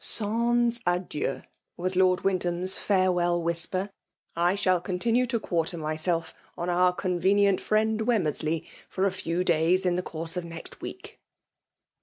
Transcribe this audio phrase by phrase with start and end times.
[0.01, 1.47] *^ Sans adieu F
[1.77, 3.93] was Lord Wyndham's farewell whisper;^'
[4.35, 9.85] I shall continue to quarter myself on our convenient friend Wemmersley for a few days,
[9.85, 11.19] in the course of next week."